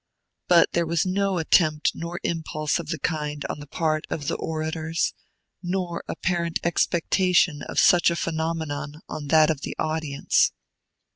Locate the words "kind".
2.97-3.45